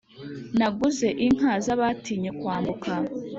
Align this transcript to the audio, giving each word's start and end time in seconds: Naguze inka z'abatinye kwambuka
Naguze 0.57 1.07
inka 1.25 1.51
z'abatinye 1.65 2.29
kwambuka 2.39 2.91